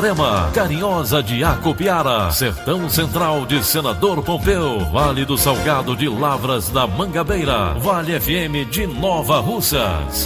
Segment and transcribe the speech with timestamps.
[0.00, 6.86] Itarema, Carinhosa de Acopiara, Sertão Central de Senador Pompeu, Vale do Salgado de Lavras da
[6.86, 10.24] Mangabeira, Vale FM de Nova Russas.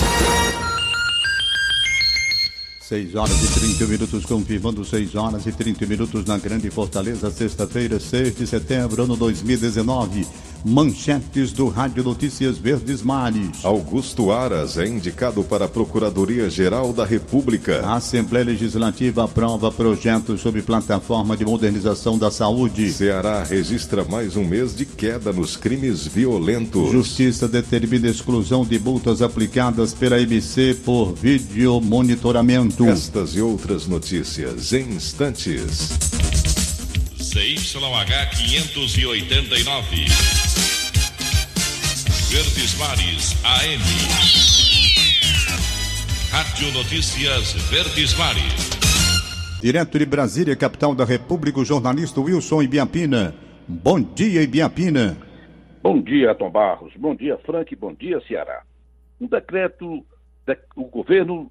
[2.78, 7.98] 6 horas e 30 minutos, confirmando 6 horas e 30 minutos na Grande Fortaleza, sexta-feira,
[7.98, 10.24] 6 de setembro, ano 2019.
[10.64, 13.62] Manchetes do Rádio Notícias Verdes Mares.
[13.62, 17.82] Augusto Aras é indicado para a Procuradoria-Geral da República.
[17.84, 22.90] A Assembleia Legislativa aprova projeto sobre plataforma de modernização da saúde.
[22.90, 26.90] Ceará registra mais um mês de queda nos crimes violentos.
[26.90, 32.86] Justiça determina exclusão de multas aplicadas pela MC por vídeo monitoramento.
[32.86, 35.90] Estas e outras notícias em instantes.
[37.18, 40.43] CYH 589.
[42.34, 43.78] Verdes Mares AM.
[46.32, 49.62] Rádio Notícias Verdes Mares.
[49.62, 53.36] Direto de Brasília, capital da República, o jornalista Wilson Ibiapina.
[53.68, 55.16] Bom dia, Ibiapina.
[55.80, 56.92] Bom dia, Tom Barros.
[56.96, 57.76] Bom dia, Frank.
[57.76, 58.64] Bom dia, Ceará.
[59.20, 60.04] Um decreto,
[60.44, 61.48] de, o governo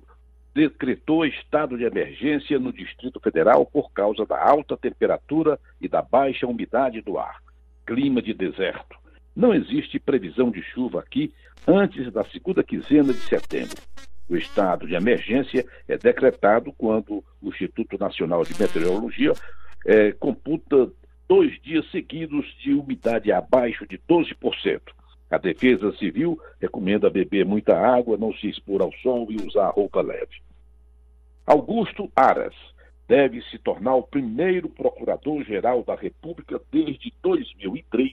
[0.53, 6.46] decretou estado de emergência no Distrito Federal por causa da alta temperatura e da baixa
[6.46, 7.38] umidade do ar.
[7.86, 9.02] Clima de deserto.
[9.35, 11.33] Não existe previsão de chuva aqui
[11.67, 13.81] antes da segunda quinzena de setembro.
[14.29, 19.33] O estado de emergência é decretado quando o Instituto Nacional de Meteorologia
[19.85, 20.89] é, computa
[21.27, 24.81] dois dias seguidos de umidade abaixo de 12%.
[25.31, 30.00] A Defesa Civil recomenda beber muita água, não se expor ao sol e usar roupa
[30.01, 30.41] leve.
[31.45, 32.53] Augusto Aras
[33.07, 38.11] deve se tornar o primeiro procurador-geral da República desde 2003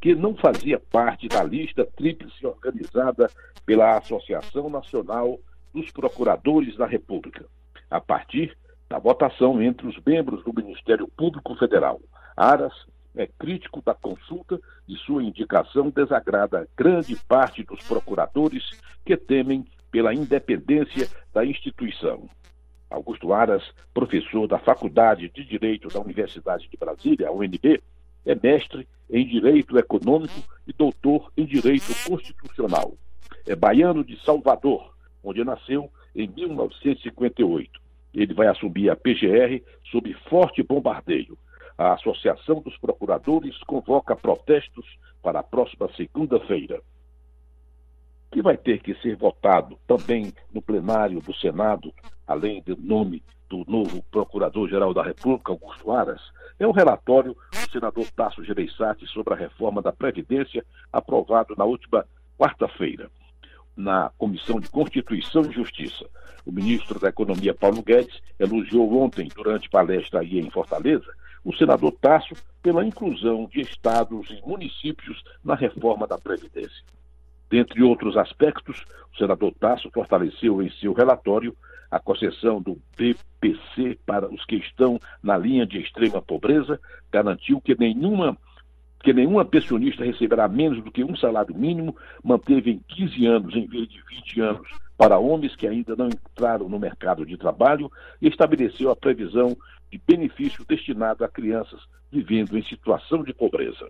[0.00, 3.30] que não fazia parte da lista tríplice organizada
[3.66, 5.38] pela Associação Nacional
[5.74, 7.44] dos Procuradores da República,
[7.90, 8.56] a partir
[8.88, 12.00] da votação entre os membros do Ministério Público Federal.
[12.36, 12.72] Aras
[13.14, 18.70] é crítico da consulta e sua indicação desagrada grande parte dos procuradores
[19.04, 22.28] que temem pela independência da instituição.
[22.88, 23.62] Augusto Aras,
[23.94, 27.80] professor da Faculdade de Direito da Universidade de Brasília, UNB,
[28.24, 32.94] é mestre em Direito Econômico e doutor em Direito Constitucional.
[33.46, 37.80] É baiano de Salvador, onde nasceu em 1958.
[38.14, 41.38] Ele vai assumir a PGR sob forte bombardeio.
[41.78, 44.84] A Associação dos Procuradores convoca protestos
[45.22, 46.80] para a próxima segunda-feira.
[48.30, 51.92] Que vai ter que ser votado também no plenário do Senado,
[52.30, 56.20] além do nome do novo Procurador-Geral da República, Augusto Aras,
[56.60, 62.06] é o relatório do senador Tasso Gereissati sobre a reforma da Previdência, aprovado na última
[62.38, 63.10] quarta-feira
[63.76, 66.06] na Comissão de Constituição e Justiça.
[66.46, 71.12] O ministro da Economia, Paulo Guedes, elogiou ontem, durante palestra aí em Fortaleza,
[71.44, 76.84] o senador Tasso pela inclusão de estados e municípios na reforma da Previdência.
[77.50, 81.56] Dentre outros aspectos, o senador Tasso fortaleceu em seu relatório
[81.90, 87.74] a concessão do BPC para os que estão na linha de extrema pobreza, garantiu que
[87.78, 88.36] nenhuma
[89.02, 93.66] que nenhuma pensionista receberá menos do que um salário mínimo, manteve em 15 anos em
[93.66, 97.90] vez de 20 anos para homens que ainda não entraram no mercado de trabalho
[98.20, 99.56] e estabeleceu a previsão
[99.90, 101.80] de benefício destinado a crianças
[102.12, 103.88] vivendo em situação de pobreza.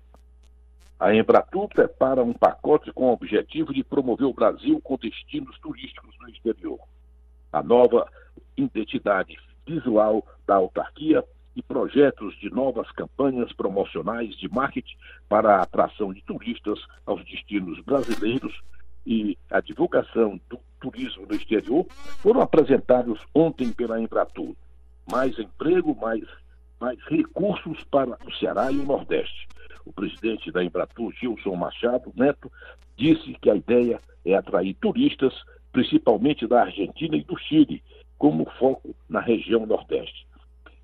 [0.99, 6.15] A Embratur prepara um pacote com o objetivo de promover o Brasil com destinos turísticos
[6.21, 6.79] no exterior.
[7.53, 8.09] A nova
[8.57, 11.25] identidade visual da autarquia
[11.55, 14.97] e projetos de novas campanhas promocionais de marketing
[15.29, 18.61] para a atração de turistas aos destinos brasileiros
[19.07, 21.87] e a divulgação do turismo no exterior
[22.19, 24.55] foram apresentados ontem pela Embratur.
[25.11, 26.25] Mais emprego, mais,
[26.81, 29.49] mais recursos para o Ceará e o Nordeste.
[29.85, 32.51] O presidente da Embratur, Gilson Machado Neto,
[32.97, 35.35] disse que a ideia é atrair turistas,
[35.73, 37.83] principalmente da Argentina e do Chile,
[38.19, 40.27] como foco na região Nordeste.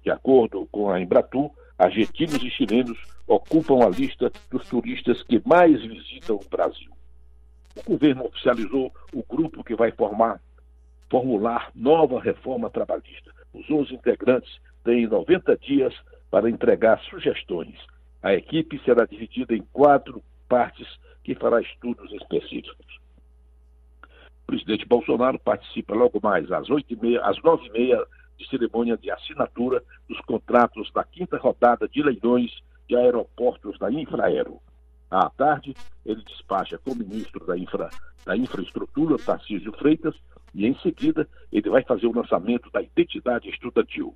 [0.03, 5.83] De acordo com a Embratur, argentinos e chilenos ocupam a lista dos turistas que mais
[5.83, 6.91] visitam o Brasil.
[7.77, 10.41] O governo oficializou o grupo que vai formar,
[11.11, 13.31] formular nova reforma trabalhista.
[13.53, 15.95] Os 11 integrantes têm 90 dias
[16.31, 17.77] para entregar sugestões.
[18.23, 20.89] A equipe será dividida em quatro partes
[21.23, 23.01] que fará estudos específicos.
[24.47, 28.07] Presidente Bolsonaro participa logo mais às, 8h30, às 9h30
[28.39, 34.61] de cerimônia de assinatura dos contratos da quinta rodada de leilões de aeroportos da Infraero.
[35.11, 37.91] À tarde, ele despacha com o ministro da, infra,
[38.25, 40.15] da Infraestrutura, Tarcísio Freitas,
[40.55, 44.15] e em seguida ele vai fazer o lançamento da identidade estudantil.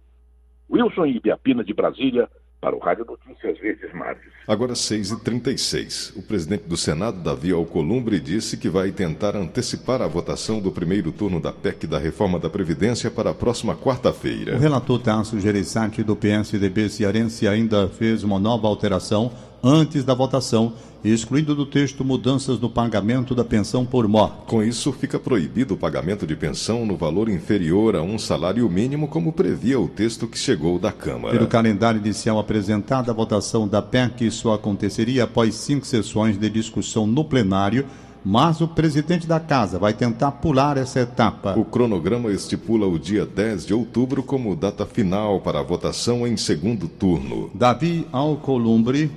[0.70, 2.30] Wilson Ibiapina de Brasília,
[2.60, 4.20] para o Rádio Notícias Verdes Mares.
[4.46, 6.16] Agora 6h36.
[6.16, 11.10] O presidente do Senado, Davi Alcolumbre, disse que vai tentar antecipar a votação do primeiro
[11.10, 14.56] turno da PEC da reforma da Previdência para a próxima quarta-feira.
[14.56, 20.72] O relator Tasso Gereissati do PSDB cearense ainda fez uma nova alteração antes da votação,
[21.04, 24.36] excluindo do texto mudanças no pagamento da pensão por morte.
[24.46, 29.08] Com isso, fica proibido o pagamento de pensão no valor inferior a um salário mínimo,
[29.08, 31.34] como previa o texto que chegou da Câmara.
[31.34, 37.06] Pelo calendário inicial apresentado, a votação da PEC só aconteceria após cinco sessões de discussão
[37.06, 37.86] no plenário.
[38.22, 41.58] Mas o presidente da casa vai tentar pular essa etapa.
[41.58, 46.36] O cronograma estipula o dia 10 de outubro como data final para a votação em
[46.36, 47.50] segundo turno.
[47.54, 49.10] Davi Alcolumbre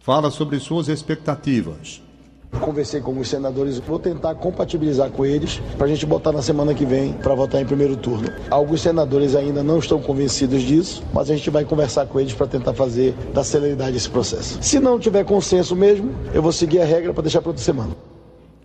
[0.00, 2.02] fala sobre suas expectativas.
[2.58, 6.74] Conversei com os senadores, vou tentar compatibilizar com eles para a gente botar na semana
[6.74, 8.28] que vem para votar em primeiro turno.
[8.50, 12.48] Alguns senadores ainda não estão convencidos disso, mas a gente vai conversar com eles para
[12.48, 14.58] tentar fazer da celeridade esse processo.
[14.60, 17.94] Se não tiver consenso mesmo, eu vou seguir a regra para deixar para outra semana.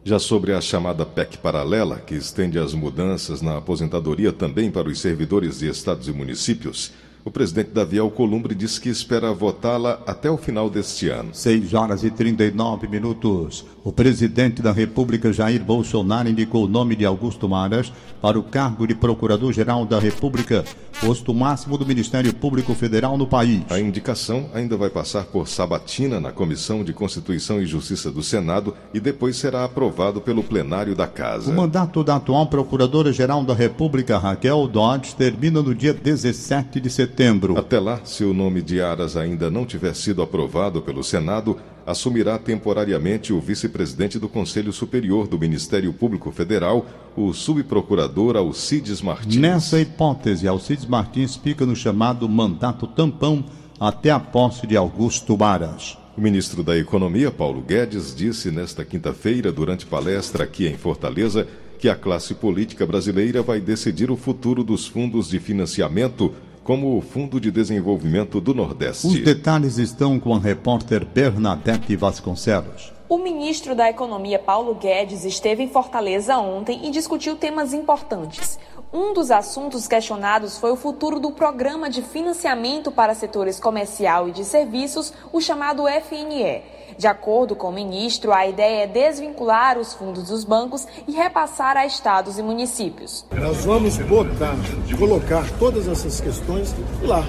[0.03, 4.99] Já sobre a chamada PEC paralela, que estende as mudanças na aposentadoria também para os
[4.99, 6.91] servidores de estados e municípios,
[7.25, 11.33] o presidente Davi Alcolumbre disse que espera votá-la até o final deste ano.
[11.33, 13.65] 6 horas e 39 minutos.
[13.83, 17.91] O presidente da República, Jair Bolsonaro, indicou o nome de Augusto Maras
[18.21, 20.63] para o cargo de Procurador-Geral da República,
[21.01, 23.63] posto máximo do Ministério Público Federal no país.
[23.71, 28.75] A indicação ainda vai passar por sabatina na Comissão de Constituição e Justiça do Senado
[28.93, 31.49] e depois será aprovado pelo plenário da Casa.
[31.49, 37.14] O mandato da atual Procuradora-Geral da República, Raquel Dodge, termina no dia 17 de setembro
[37.15, 37.57] setembro.
[37.57, 42.37] Até lá, se o nome de Aras ainda não tiver sido aprovado pelo Senado, assumirá
[42.37, 46.85] temporariamente o vice-presidente do Conselho Superior do Ministério Público Federal,
[47.15, 49.37] o subprocurador Alcides Martins.
[49.37, 53.45] Nessa hipótese, Alcides Martins fica no chamado mandato tampão
[53.79, 55.97] até a posse de Augusto Baras.
[56.17, 61.47] O ministro da Economia, Paulo Guedes, disse nesta quinta-feira, durante palestra aqui em Fortaleza,
[61.77, 66.33] que a classe política brasileira vai decidir o futuro dos fundos de financiamento
[66.65, 69.05] como o Fundo de Desenvolvimento do Nordeste.
[69.05, 72.91] Os detalhes estão com a repórter Bernadette Vasconcelos.
[73.07, 78.57] O ministro da Economia, Paulo Guedes, esteve em Fortaleza ontem e discutiu temas importantes.
[78.91, 84.31] Um dos assuntos questionados foi o futuro do Programa de Financiamento para Setores Comercial e
[84.31, 86.63] de Serviços, o chamado FNE.
[86.97, 91.77] De acordo com o ministro, a ideia é desvincular os fundos dos bancos e repassar
[91.77, 93.25] a estados e municípios.
[93.31, 94.55] Nós vamos botar,
[94.97, 97.23] colocar todas essas questões lá.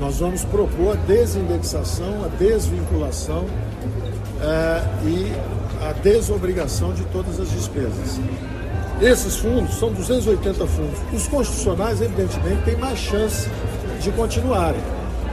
[0.00, 3.46] Nós vamos propor a desindexação, a desvinculação
[4.42, 5.32] é, e
[5.88, 8.20] a desobrigação de todas as despesas.
[9.00, 10.98] Esses fundos são 280 fundos.
[11.12, 13.48] Os constitucionais, evidentemente, têm mais chance
[14.00, 14.80] de continuarem,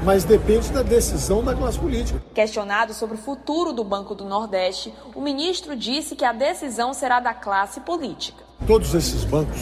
[0.04, 2.22] mas depende da decisão da classe política.
[2.34, 7.20] Questionado sobre o futuro do Banco do Nordeste, o ministro disse que a decisão será
[7.20, 8.44] da classe política.
[8.68, 9.62] Todos esses bancos,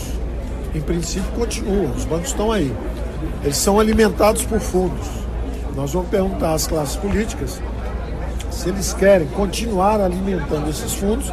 [0.74, 2.76] em princípio, continuam, os bancos estão aí.
[3.44, 5.08] Eles são alimentados por fundos.
[5.76, 7.62] Nós vamos perguntar às classes políticas
[8.62, 11.26] se eles querem continuar alimentando esses fundos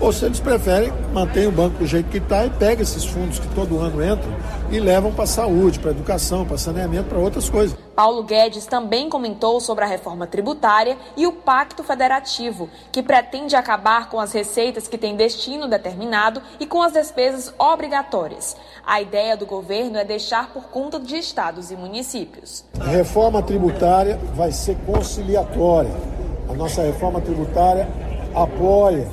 [0.00, 3.38] ou se eles preferem manter o banco do jeito que está e pega esses fundos
[3.38, 4.34] que todo ano entram
[4.70, 7.76] e levam para a saúde, para a educação, para saneamento, para outras coisas.
[7.94, 14.08] Paulo Guedes também comentou sobre a reforma tributária e o Pacto Federativo, que pretende acabar
[14.08, 18.56] com as receitas que têm destino determinado e com as despesas obrigatórias.
[18.86, 22.64] A ideia do governo é deixar por conta de estados e municípios.
[22.80, 26.19] A reforma tributária vai ser conciliatória.
[26.50, 27.88] A nossa reforma tributária
[28.34, 29.06] apoia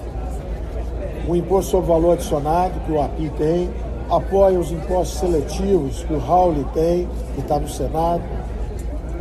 [1.28, 3.70] o imposto sobre valor adicionado, que o API tem,
[4.10, 8.24] apoia os impostos seletivos, que o Raul tem, que está no Senado,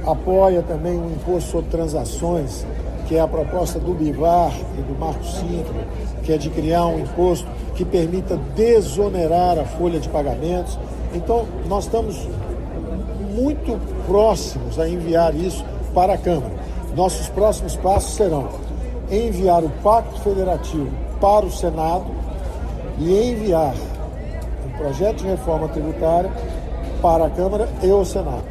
[0.06, 2.64] apoia também o imposto sobre transações,
[3.06, 5.74] que é a proposta do Bivar e do Marco Cinco,
[6.22, 10.78] que é de criar um imposto que permita desonerar a folha de pagamentos.
[11.14, 12.26] Então, nós estamos
[13.34, 16.55] muito próximos a enviar isso para a Câmara.
[16.96, 18.48] Nossos próximos passos serão
[19.10, 22.06] enviar o Pacto Federativo para o Senado
[22.98, 23.74] e enviar
[24.66, 26.32] um projeto de reforma tributária
[27.02, 28.44] para a Câmara e o Senado.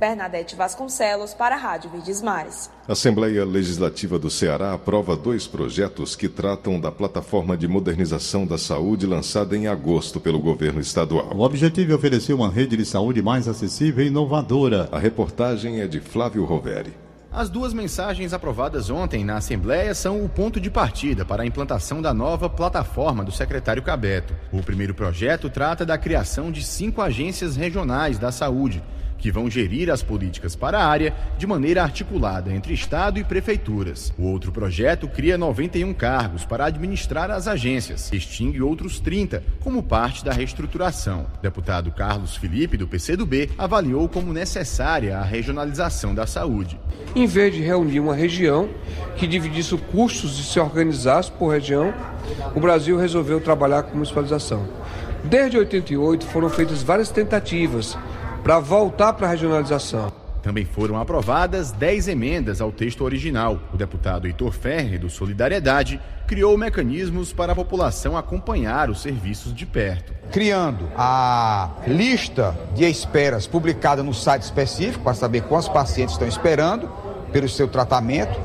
[0.00, 2.68] Bernadette Vasconcelos para a Rádio Verdes Mares.
[2.88, 8.58] A Assembleia Legislativa do Ceará aprova dois projetos que tratam da plataforma de modernização da
[8.58, 11.30] saúde lançada em agosto pelo governo estadual.
[11.36, 14.88] O objetivo é oferecer uma rede de saúde mais acessível e inovadora.
[14.90, 17.11] A reportagem é de Flávio Roveri.
[17.34, 22.02] As duas mensagens aprovadas ontem na Assembleia são o ponto de partida para a implantação
[22.02, 24.36] da nova plataforma do secretário Cabeto.
[24.52, 28.82] O primeiro projeto trata da criação de cinco agências regionais da saúde
[29.22, 34.12] que vão gerir as políticas para a área de maneira articulada entre Estado e prefeituras.
[34.18, 40.24] O outro projeto cria 91 cargos para administrar as agências, extingue outros 30 como parte
[40.24, 41.26] da reestruturação.
[41.40, 46.76] Deputado Carlos Felipe, do PCdoB, avaliou como necessária a regionalização da saúde.
[47.14, 48.68] Em vez de reunir uma região
[49.16, 51.94] que dividisse os custos e se organizasse por região,
[52.56, 54.66] o Brasil resolveu trabalhar com municipalização.
[55.22, 57.96] Desde 88 foram feitas várias tentativas
[58.42, 60.12] para voltar para a regionalização.
[60.42, 63.60] Também foram aprovadas 10 emendas ao texto original.
[63.72, 69.64] O deputado Heitor Ferre, do Solidariedade, criou mecanismos para a população acompanhar os serviços de
[69.64, 70.12] perto.
[70.32, 76.90] Criando a lista de esperas publicada no site específico para saber quantos pacientes estão esperando
[77.32, 78.38] pelo seu tratamento.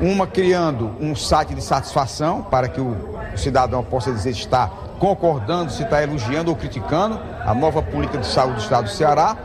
[0.00, 2.96] Uma criando um site de satisfação para que o
[3.36, 4.68] cidadão possa dizer está
[4.98, 9.36] concordando, se está elogiando ou criticando a nova política de saúde do Estado do Ceará.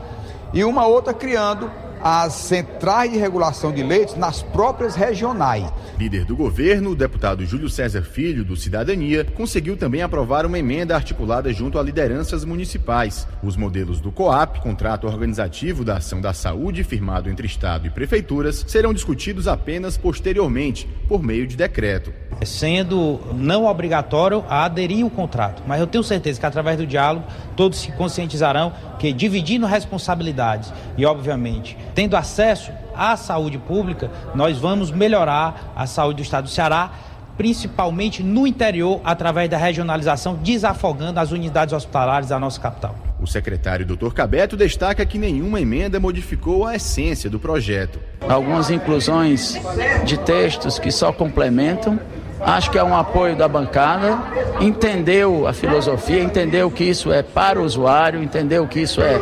[0.53, 1.69] E uma outra criando
[2.01, 5.65] as centrais de regulação de leitos nas próprias regionais.
[5.97, 10.95] Líder do governo, o deputado Júlio César Filho, do Cidadania, conseguiu também aprovar uma emenda
[10.95, 13.27] articulada junto a lideranças municipais.
[13.41, 18.63] Os modelos do COAP, contrato organizativo da ação da saúde, firmado entre Estado e prefeituras,
[18.67, 22.13] serão discutidos apenas posteriormente, por meio de decreto.
[22.45, 27.25] Sendo não obrigatório a aderir ao contrato, mas eu tenho certeza que através do diálogo
[27.55, 34.91] todos se conscientizarão que dividindo responsabilidades e, obviamente, tendo acesso à saúde pública, nós vamos
[34.91, 36.91] melhorar a saúde do estado do Ceará,
[37.35, 42.95] principalmente no interior, através da regionalização, desafogando as unidades hospitalares da nossa capital.
[43.19, 44.13] O secretário Dr.
[44.13, 47.99] Cabeto destaca que nenhuma emenda modificou a essência do projeto.
[48.29, 49.59] Algumas inclusões
[50.05, 51.99] de textos que só complementam.
[52.39, 54.19] Acho que é um apoio da bancada,
[54.61, 59.19] entendeu a filosofia, entendeu que isso é para o usuário, entendeu que isso é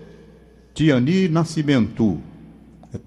[0.73, 2.21] Tiani Nascimento.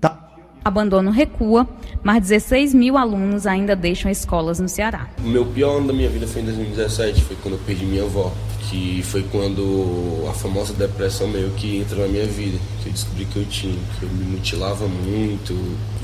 [0.02, 0.28] Tá.
[0.66, 1.66] Abandono recua,
[2.04, 5.08] mas 16 mil alunos ainda deixam escolas no Ceará.
[5.20, 8.04] O meu pior ano da minha vida foi em 2017, foi quando eu perdi minha
[8.04, 8.34] avó,
[8.70, 13.26] que foi quando a famosa depressão meio que entrou na minha vida, que eu descobri
[13.26, 15.54] que eu tinha, que eu me mutilava muito.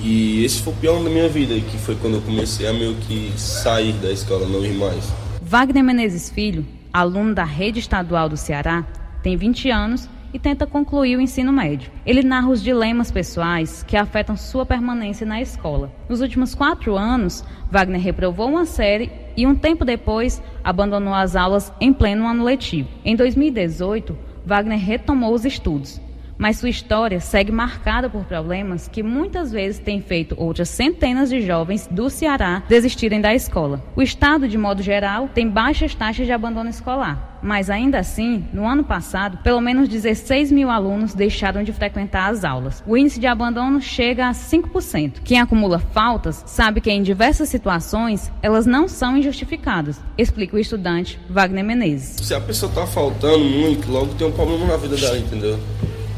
[0.01, 2.95] E esse foi o pior da minha vida, que foi quando eu comecei a meio
[2.95, 5.11] que sair da escola, não ir mais.
[5.41, 8.85] Wagner Menezes Filho, aluno da rede estadual do Ceará,
[9.21, 11.91] tem 20 anos e tenta concluir o ensino médio.
[12.05, 15.93] Ele narra os dilemas pessoais que afetam sua permanência na escola.
[16.09, 21.71] Nos últimos quatro anos, Wagner reprovou uma série e, um tempo depois, abandonou as aulas
[21.79, 22.89] em pleno ano letivo.
[23.03, 26.01] Em 2018, Wagner retomou os estudos
[26.43, 31.39] mas sua história segue marcada por problemas que muitas vezes têm feito outras centenas de
[31.39, 33.81] jovens do Ceará desistirem da escola.
[33.95, 38.67] O estado, de modo geral, tem baixas taxas de abandono escolar, mas ainda assim, no
[38.67, 42.83] ano passado, pelo menos 16 mil alunos deixaram de frequentar as aulas.
[42.85, 45.21] O índice de abandono chega a 5%.
[45.23, 51.17] Quem acumula faltas sabe que em diversas situações elas não são injustificadas, explica o estudante
[51.29, 52.17] Wagner Menezes.
[52.25, 55.57] Se a pessoa está faltando muito, logo tem um problema na vida dela, entendeu?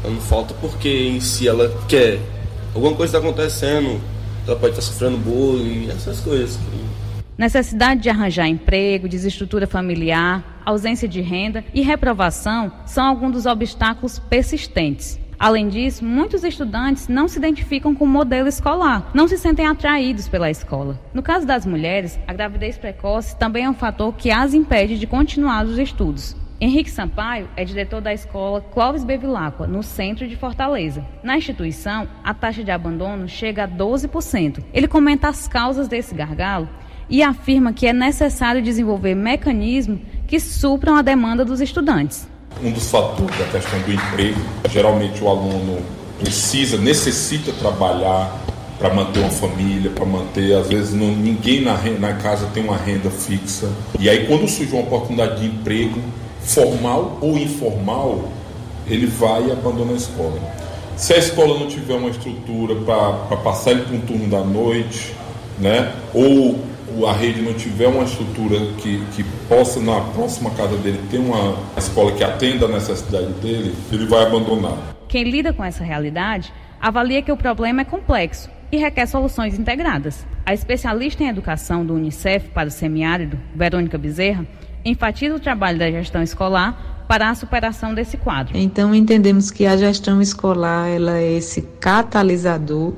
[0.08, 2.20] Não falta porque em si ela quer.
[2.74, 4.00] Alguma coisa está acontecendo,
[4.46, 6.58] ela pode estar tá sofrendo bullying, essas coisas.
[7.36, 14.18] Necessidade de arranjar emprego, desestrutura familiar, ausência de renda e reprovação são alguns dos obstáculos
[14.18, 15.18] persistentes.
[15.38, 20.28] Além disso, muitos estudantes não se identificam com o modelo escolar, não se sentem atraídos
[20.28, 20.98] pela escola.
[21.12, 25.06] No caso das mulheres, a gravidez precoce também é um fator que as impede de
[25.06, 26.34] continuar os estudos.
[26.58, 31.04] Henrique Sampaio é diretor da escola Clóvis Bevilacqua, no centro de Fortaleza.
[31.22, 34.64] Na instituição, a taxa de abandono chega a 12%.
[34.72, 36.66] Ele comenta as causas desse gargalo
[37.10, 42.26] e afirma que é necessário desenvolver mecanismos que supram a demanda dos estudantes.
[42.62, 45.82] Um dos fatores da questão do emprego, geralmente o aluno
[46.18, 48.34] precisa, necessita trabalhar
[48.78, 52.78] para manter uma família, para manter, às vezes não, ninguém na, na casa tem uma
[52.78, 53.70] renda fixa.
[54.00, 56.00] E aí quando surge uma oportunidade de emprego,
[56.46, 58.28] formal ou informal,
[58.86, 60.40] ele vai e abandona a escola.
[60.96, 65.14] Se a escola não tiver uma estrutura para passar ele para um turno da noite,
[65.58, 66.58] né, ou
[67.06, 71.58] a rede não tiver uma estrutura que, que possa, na próxima casa dele, ter uma
[71.76, 74.78] escola que atenda a necessidade dele, ele vai abandonar.
[75.08, 80.26] Quem lida com essa realidade avalia que o problema é complexo e requer soluções integradas.
[80.44, 84.46] A especialista em educação do Unicef para o semiárido, Verônica Bezerra,
[84.86, 88.56] enfatiza o trabalho da gestão escolar para a superação desse quadro.
[88.56, 92.94] Então entendemos que a gestão escolar ela é esse catalisador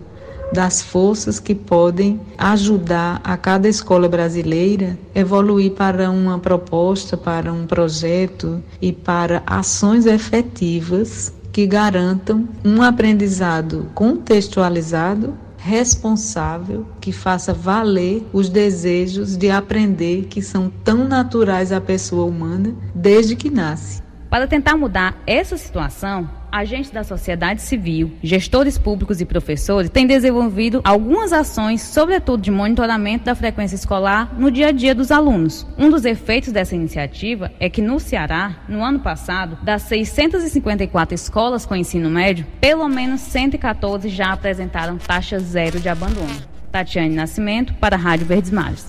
[0.52, 7.66] das forças que podem ajudar a cada escola brasileira evoluir para uma proposta, para um
[7.66, 15.34] projeto e para ações efetivas que garantam um aprendizado contextualizado
[15.68, 22.74] responsável que faça valer os desejos de aprender que são tão naturais à pessoa humana
[22.94, 24.02] desde que nasce.
[24.30, 30.80] Para tentar mudar essa situação, agentes da sociedade civil, gestores públicos e professores têm desenvolvido
[30.84, 35.66] algumas ações, sobretudo de monitoramento da frequência escolar no dia a dia dos alunos.
[35.76, 41.66] Um dos efeitos dessa iniciativa é que no Ceará, no ano passado, das 654 escolas
[41.66, 46.36] com ensino médio, pelo menos 114 já apresentaram taxa zero de abandono.
[46.70, 48.86] Tatiane Nascimento, para a Rádio Verdes Mares.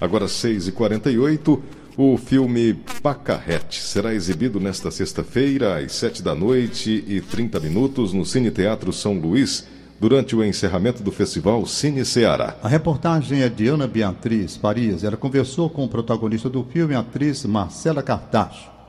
[0.00, 1.60] Agora 6h48.
[1.96, 8.24] O filme Pacarrete será exibido nesta sexta-feira, às 7 da noite e 30 minutos, no
[8.24, 9.66] Cine Teatro São Luís,
[9.98, 12.56] durante o encerramento do festival Cine Ceará.
[12.62, 15.04] A reportagem é de Ana Beatriz Paris.
[15.04, 18.79] Ela conversou com o protagonista do filme, a atriz Marcela Cartacho.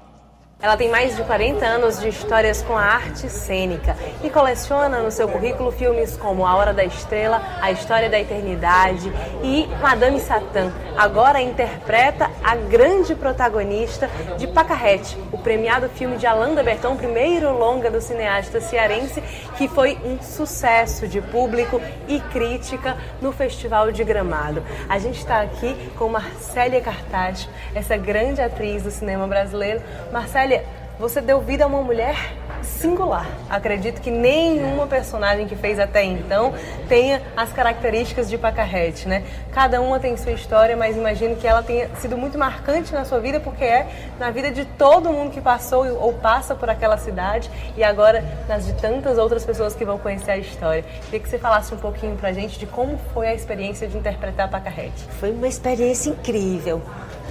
[0.61, 5.09] Ela tem mais de 40 anos de histórias com a arte cênica e coleciona no
[5.09, 10.71] seu currículo filmes como A Hora da Estrela, A História da Eternidade e Madame Satã.
[10.95, 17.89] Agora interpreta a grande protagonista de Pacarrete, o premiado filme de Alanda Berton, primeiro longa
[17.89, 19.19] do cineasta cearense,
[19.57, 24.63] que foi um sucesso de público e crítica no Festival de Gramado.
[24.87, 29.81] A gente está aqui com Marcélia Cartacho, essa grande atriz do cinema brasileiro.
[30.11, 30.65] Marcélia, Olha,
[30.99, 32.13] você deu vida a uma mulher
[32.61, 33.25] singular.
[33.49, 36.53] Acredito que nenhuma personagem que fez até então
[36.89, 39.23] tenha as características de Pacarrete, né?
[39.53, 43.21] Cada uma tem sua história, mas imagino que ela tenha sido muito marcante na sua
[43.21, 43.87] vida, porque é
[44.19, 48.65] na vida de todo mundo que passou ou passa por aquela cidade e agora nas
[48.65, 50.83] de tantas outras pessoas que vão conhecer a história.
[51.05, 54.49] Queria que você falasse um pouquinho pra gente de como foi a experiência de interpretar
[54.49, 55.05] Pacarrete.
[55.17, 56.81] Foi uma experiência incrível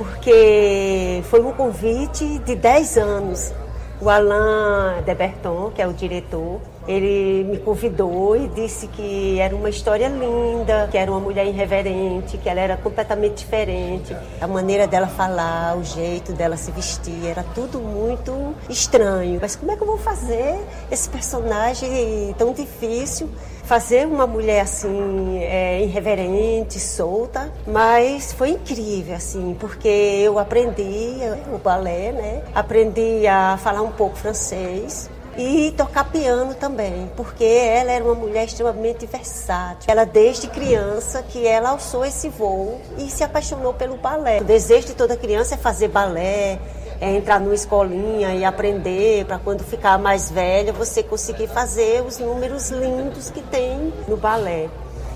[0.01, 3.53] porque foi um convite de 10 anos.
[4.01, 6.59] O Alain Deberton, que é o diretor,
[6.91, 12.37] ele me convidou e disse que era uma história linda, que era uma mulher irreverente,
[12.39, 14.17] que ela era completamente diferente.
[14.41, 19.39] A maneira dela falar, o jeito dela se vestir, era tudo muito estranho.
[19.41, 20.59] Mas como é que eu vou fazer
[20.91, 23.29] esse personagem tão difícil?
[23.71, 31.15] fazer uma mulher assim é, irreverente, solta, mas foi incrível assim, porque eu aprendi
[31.55, 32.43] o balé, né?
[32.53, 38.45] Aprendi a falar um pouco francês, e tocar piano também, porque ela era uma mulher
[38.45, 39.91] extremamente versátil.
[39.91, 44.41] Ela desde criança que ela alçou esse voo e se apaixonou pelo balé.
[44.41, 46.59] O desejo de toda criança é fazer balé,
[47.01, 52.19] é entrar numa escolinha e aprender para quando ficar mais velha você conseguir fazer os
[52.19, 54.69] números lindos que tem no balé.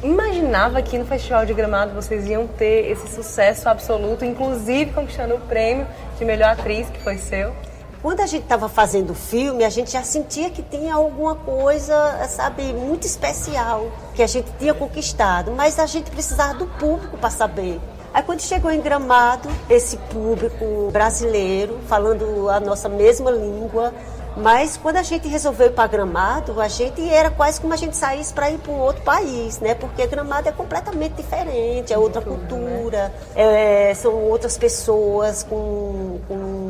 [0.03, 5.40] Imaginava que no Festival de Gramado vocês iam ter esse sucesso absoluto, inclusive conquistando o
[5.40, 5.87] prêmio
[6.18, 7.55] de melhor atriz que foi seu?
[8.04, 12.28] Quando a gente estava fazendo o filme, a gente já sentia que tinha alguma coisa,
[12.28, 17.30] sabe, muito especial que a gente tinha conquistado, mas a gente precisava do público para
[17.30, 17.80] saber.
[18.12, 23.90] Aí quando chegou em Gramado, esse público brasileiro, falando a nossa mesma língua,
[24.36, 27.96] mas quando a gente resolveu ir para Gramado, a gente era quase como a gente
[27.96, 29.74] saísse para ir para um outro país, né?
[29.74, 36.63] Porque Gramado é completamente diferente, é outra cultura, é, são outras pessoas com, com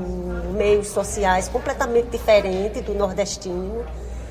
[0.54, 3.84] meios sociais completamente diferentes do nordestino.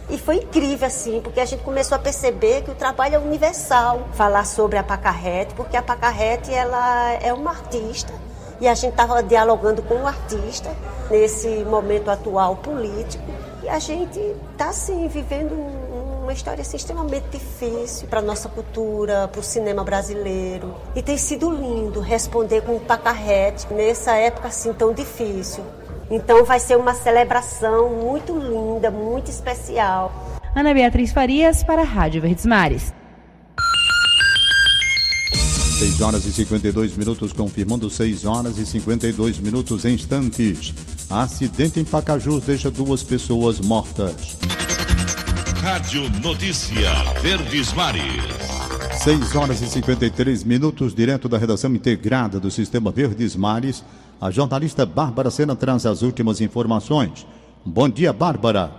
[0.09, 4.07] E foi incrível, assim, porque a gente começou a perceber que o trabalho é universal.
[4.13, 8.13] Falar sobre a Pacarrete, porque a Pacarrete, ela é uma artista.
[8.59, 10.69] E a gente estava dialogando com o artista
[11.09, 13.23] nesse momento atual político.
[13.61, 14.19] E a gente
[14.53, 15.53] está, assim, vivendo
[16.23, 20.73] uma história assim, extremamente difícil para a nossa cultura, para o cinema brasileiro.
[20.95, 25.63] E tem sido lindo responder com o Pacarrete nessa época assim tão difícil.
[26.13, 30.39] Então vai ser uma celebração muito linda, muito especial.
[30.55, 32.93] Ana Beatriz Farias para a Rádio Verdes Mares.
[35.79, 40.71] 6 horas e 52 minutos, confirmando 6 horas e 52 minutos em instantes.
[41.09, 44.37] Acidente em Pacajus deixa duas pessoas mortas.
[45.63, 46.91] Rádio Notícia
[47.23, 48.52] Verdes Mares.
[49.03, 53.83] 6 horas e 53 minutos, direto da redação integrada do Sistema Verdes Mares.
[54.21, 57.27] A jornalista Bárbara Sena traz as últimas informações.
[57.65, 58.71] Bom dia, Bárbara.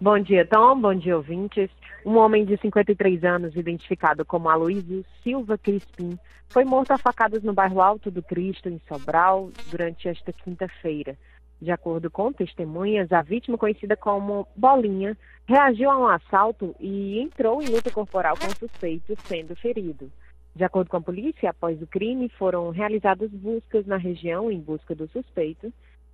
[0.00, 0.80] Bom dia, Tom.
[0.80, 1.68] Bom dia, ouvintes.
[2.02, 7.52] Um homem de 53 anos, identificado como Aloysio Silva Crispim, foi morto a facadas no
[7.52, 11.14] bairro Alto do Cristo, em Sobral, durante esta quinta-feira.
[11.60, 15.16] De acordo com testemunhas, a vítima, conhecida como Bolinha,
[15.46, 20.10] reagiu a um assalto e entrou em luta corporal com o suspeito, sendo ferido.
[20.54, 24.94] De acordo com a polícia, após o crime, foram realizadas buscas na região em busca
[24.94, 25.72] do suspeito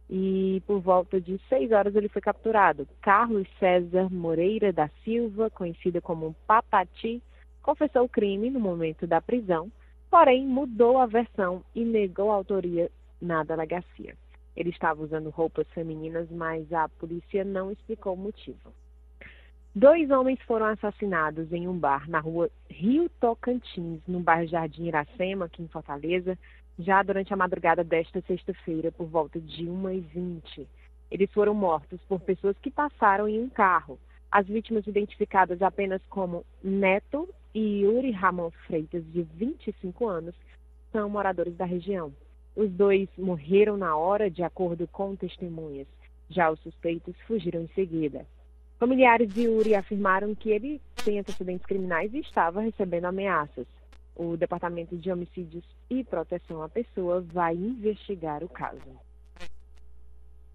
[0.09, 2.87] e por volta de seis horas ele foi capturado.
[3.01, 7.23] Carlos César Moreira da Silva, conhecido como Papati,
[7.63, 9.71] confessou o crime no momento da prisão,
[10.11, 14.15] porém mudou a versão e negou a autoria na delegacia.
[14.57, 18.73] Ele estava usando roupas femininas, mas a polícia não explicou o motivo.
[19.75, 25.47] Dois homens foram assassinados em um bar na rua Rio Tocantins, no bairro Jardim Iracema,
[25.47, 26.39] aqui em Fortaleza,
[26.79, 30.65] já durante a madrugada desta sexta-feira, por volta de 1h20.
[31.11, 33.99] Eles foram mortos por pessoas que passaram em um carro.
[34.31, 40.35] As vítimas identificadas apenas como Neto e Yuri Ramon Freitas, de 25 anos,
[40.93, 42.13] são moradores da região.
[42.57, 45.89] Os dois morreram na hora, de acordo com testemunhas.
[46.31, 48.27] Já os suspeitos fugiram em seguida.
[48.79, 53.67] Familiares de Yuri afirmaram que ele tem antecedentes criminais e estava recebendo ameaças.
[54.15, 58.81] O Departamento de Homicídios e Proteção à Pessoa vai investigar o caso.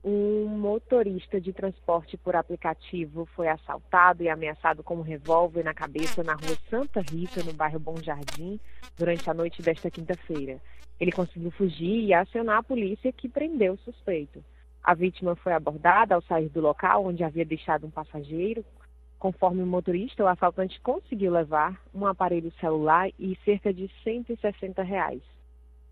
[0.01, 6.23] Um motorista de transporte por aplicativo foi assaltado e ameaçado com um revólver na cabeça
[6.23, 8.57] na rua Santa Rita, no bairro Bom Jardim,
[8.97, 10.61] durante a noite desta quinta-feira.
[10.99, 14.43] Ele conseguiu fugir e acionar a polícia que prendeu o suspeito.
[14.83, 18.65] A vítima foi abordada ao sair do local onde havia deixado um passageiro.
[19.17, 25.21] Conforme o motorista, o assaltante conseguiu levar um aparelho celular e cerca de 160 reais.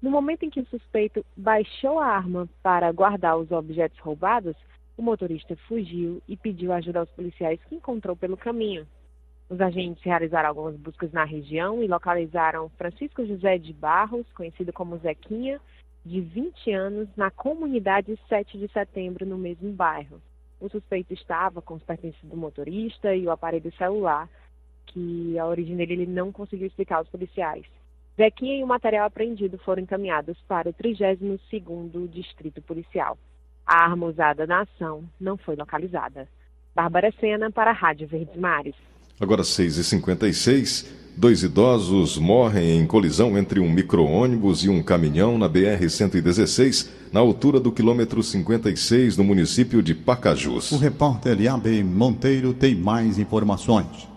[0.01, 4.55] No momento em que o suspeito baixou a arma para guardar os objetos roubados,
[4.95, 8.87] o motorista fugiu e pediu ajuda aos policiais que encontrou pelo caminho.
[9.49, 14.97] Os agentes realizaram algumas buscas na região e localizaram Francisco José de Barros, conhecido como
[14.97, 15.59] Zequinha,
[16.05, 20.21] de 20 anos, na comunidade 7 de setembro, no mesmo bairro.
[20.59, 24.27] O suspeito estava com os pertences do motorista e o aparelho celular,
[24.87, 27.65] que a origem dele ele não conseguiu explicar aos policiais.
[28.17, 33.17] Zequinha e o material apreendido foram encaminhados para o 32º Distrito Policial.
[33.65, 36.27] A arma usada na ação não foi localizada.
[36.73, 38.75] Bárbara Sena para a Rádio Verdes Mares.
[39.19, 46.87] Agora 6h56, dois idosos morrem em colisão entre um micro-ônibus e um caminhão na BR-116,
[47.11, 50.71] na altura do quilômetro 56, no município de Pacajus.
[50.71, 54.07] O repórter Eliabe Monteiro tem mais informações.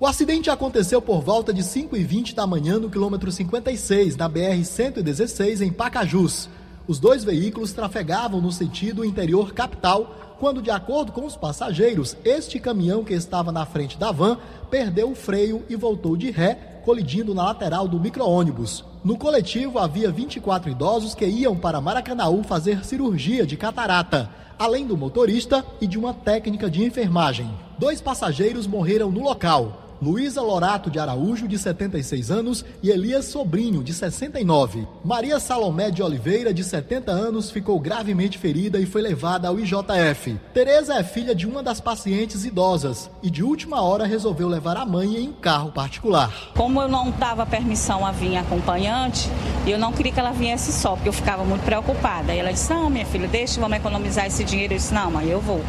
[0.00, 5.70] O acidente aconteceu por volta de 5h20 da manhã no quilômetro 56, na BR-116, em
[5.70, 6.50] Pacajus.
[6.86, 12.58] Os dois veículos trafegavam no sentido interior capital, quando, de acordo com os passageiros, este
[12.58, 14.36] caminhão que estava na frente da van
[14.68, 18.84] perdeu o freio e voltou de ré, colidindo na lateral do micro-ônibus.
[19.04, 24.96] No coletivo havia 24 idosos que iam para Maracanaú fazer cirurgia de catarata, além do
[24.96, 27.48] motorista e de uma técnica de enfermagem.
[27.78, 29.81] Dois passageiros morreram no local.
[30.02, 34.88] Luísa Lorato de Araújo, de 76 anos, e Elias Sobrinho, de 69.
[35.04, 40.40] Maria Salomé de Oliveira, de 70 anos, ficou gravemente ferida e foi levada ao IJF.
[40.52, 44.84] Tereza é filha de uma das pacientes idosas e de última hora resolveu levar a
[44.84, 46.50] mãe em carro particular.
[46.56, 49.30] Como eu não dava permissão a vir acompanhante,
[49.64, 52.34] eu não queria que ela viesse só, porque eu ficava muito preocupada.
[52.34, 54.74] E ela disse: Não, minha filha, deixa, vamos economizar esse dinheiro.
[54.74, 55.60] Eu disse: Não, mãe, eu vou.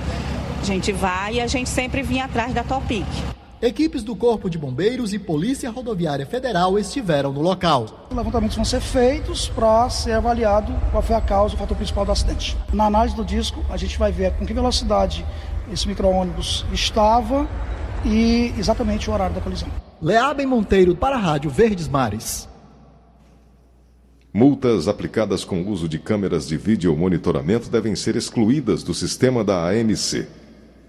[0.59, 3.05] A gente vai e a gente sempre vinha atrás da Topic.
[3.63, 8.09] Equipes do Corpo de Bombeiros e Polícia Rodoviária Federal estiveram no local.
[8.13, 12.11] Levantamentos vão ser feitos para ser avaliado qual foi a causa, o fator principal do
[12.11, 12.57] acidente.
[12.73, 15.25] Na análise do disco, a gente vai ver com que velocidade
[15.71, 17.47] esse micro-ônibus estava
[18.03, 19.69] e exatamente o horário da colisão.
[20.01, 22.49] Leabem Monteiro para a Rádio Verdes Mares.
[24.33, 29.41] Multas aplicadas com o uso de câmeras de vídeo monitoramento devem ser excluídas do sistema
[29.41, 30.27] da AMC.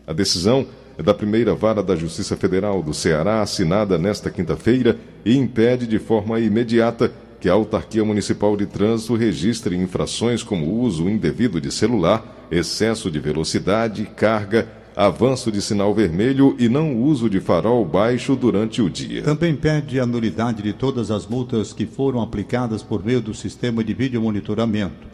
[0.08, 0.66] A decisão
[1.02, 6.38] da primeira vara da Justiça Federal do Ceará, assinada nesta quinta-feira, e impede de forma
[6.38, 13.10] imediata que a Autarquia Municipal de Trânsito registre infrações como uso indevido de celular, excesso
[13.10, 18.88] de velocidade, carga, avanço de sinal vermelho e não uso de farol baixo durante o
[18.88, 19.22] dia.
[19.22, 23.82] Também pede a nulidade de todas as multas que foram aplicadas por meio do sistema
[23.82, 25.12] de vídeo monitoramento.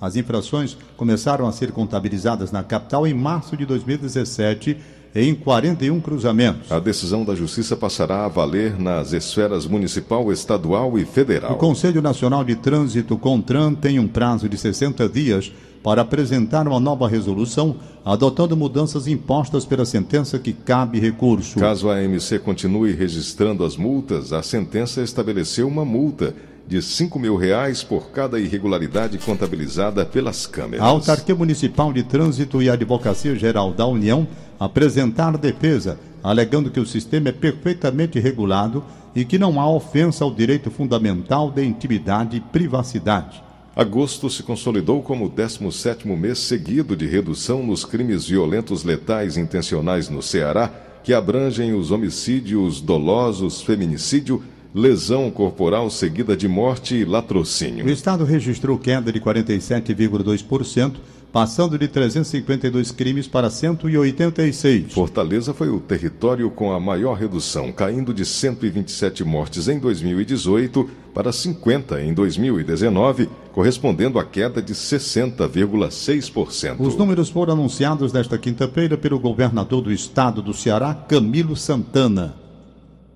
[0.00, 4.76] As infrações começaram a ser contabilizadas na capital em março de 2017
[5.14, 6.72] em 41 cruzamentos.
[6.72, 11.52] A decisão da Justiça passará a valer nas esferas municipal, estadual e federal.
[11.52, 16.78] O Conselho Nacional de Trânsito, CONTRAN, tem um prazo de 60 dias para apresentar uma
[16.78, 21.58] nova resolução, adotando mudanças impostas pela sentença que cabe recurso.
[21.58, 26.34] Caso a AMC continue registrando as multas, a sentença estabeleceu uma multa
[26.66, 30.84] de 5 mil reais por cada irregularidade contabilizada pelas câmeras.
[30.84, 34.26] A Autarquia Municipal de Trânsito e a Advocacia Geral da União
[34.58, 40.32] apresentaram defesa, alegando que o sistema é perfeitamente regulado e que não há ofensa ao
[40.32, 43.42] direito fundamental de intimidade e privacidade.
[43.74, 50.10] Agosto se consolidou como o 17º mês seguido de redução nos crimes violentos letais intencionais
[50.10, 50.70] no Ceará,
[51.02, 54.42] que abrangem os homicídios dolosos, feminicídio,
[54.74, 57.84] lesão corporal seguida de morte e latrocínio.
[57.84, 60.94] O Estado registrou queda de 47,2%,
[61.30, 64.92] passando de 352 crimes para 186.
[64.92, 71.32] Fortaleza foi o território com a maior redução, caindo de 127 mortes em 2018 para
[71.32, 76.76] 50 em 2019, correspondendo à queda de 60,6%.
[76.78, 82.41] Os números foram anunciados nesta quinta-feira pelo governador do estado do Ceará, Camilo Santana.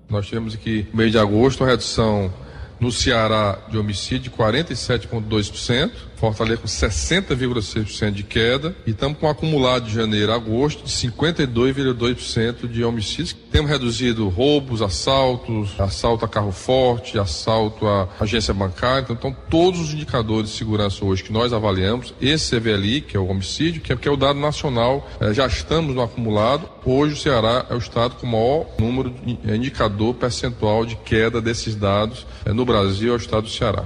[0.09, 2.33] Nós tivemos aqui, no mês de agosto, uma redução
[2.79, 5.91] no Ceará de homicídio, 47,2%.
[6.17, 8.75] Fortaleza com 60,6% de queda.
[8.85, 13.35] E estamos com um acumulado de janeiro a agosto de 52,2% de homicídios.
[13.51, 19.01] Temos reduzido roubos, assaltos, assalto a carro forte, assalto a agência bancária.
[19.01, 22.13] Então, estão todos os indicadores de segurança hoje que nós avaliamos.
[22.19, 25.45] Esse CVLI, que é o homicídio, que é, que é o dado nacional, eh, já
[25.45, 26.67] estamos no acumulado.
[26.83, 30.95] Hoje o Ceará é o estado com o maior número de eh, indicador percentual de
[30.95, 33.85] queda desses dados eh, no Brasil, é o estado do Ceará.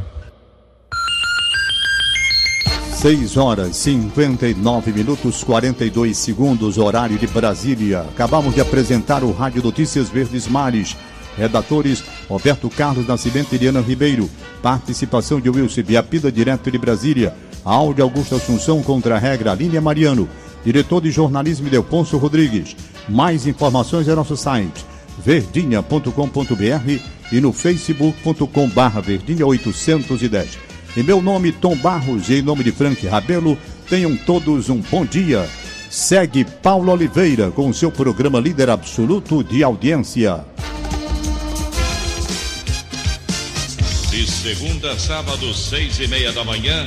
[3.01, 8.01] 6 horas 59 minutos 42 segundos, horário de Brasília.
[8.01, 10.95] Acabamos de apresentar o Rádio Notícias Verdes Mares.
[11.35, 14.29] Redatores Roberto Carlos Nascimento e Eliana Ribeiro.
[14.61, 17.33] Participação de Wilson Biapida, direto de Brasília.
[17.65, 20.29] Áudio Augusto Assunção contra a regra Línia Mariano.
[20.63, 22.75] Diretor de jornalismo Delponso Rodrigues.
[23.09, 24.85] Mais informações é nosso site
[25.25, 30.70] verdinha.com.br e no facebook.com barra verdinha 810.
[30.95, 33.57] Em meu nome, Tom Barros, e em nome de Frank Rabelo,
[33.89, 35.49] tenham todos um bom dia.
[35.89, 40.45] Segue Paulo Oliveira com seu programa líder absoluto de audiência.
[44.09, 46.85] De segunda a sábado, seis e meia da manhã,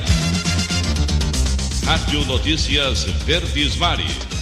[1.87, 4.34] Rádio Notícias Verdes Mares.